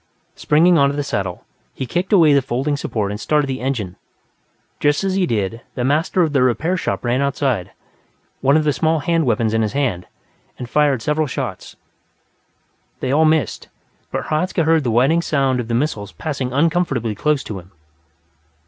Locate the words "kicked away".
1.85-2.33